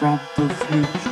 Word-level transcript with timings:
from 0.00 0.18
the 0.38 0.54
future. 0.54 1.09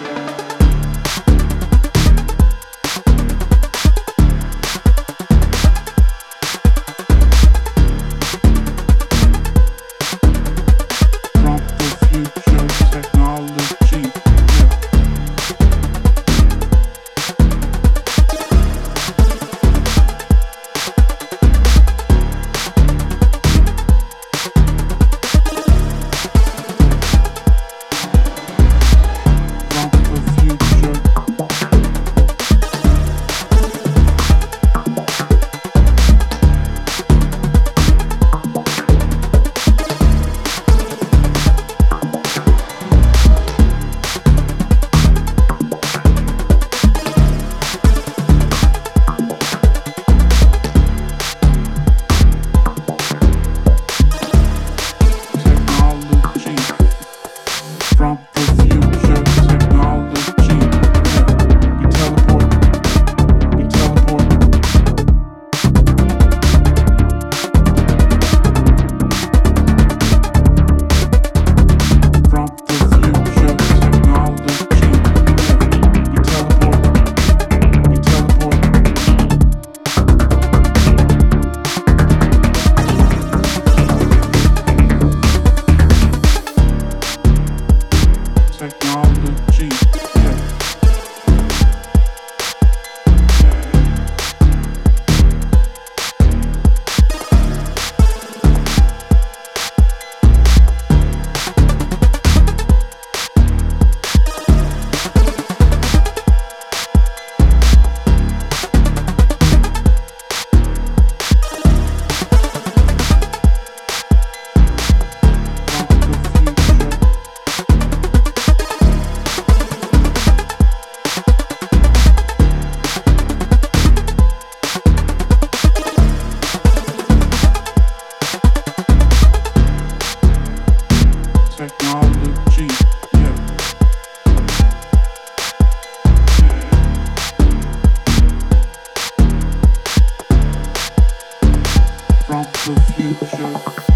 the 142.69 142.81
future. 142.93 143.88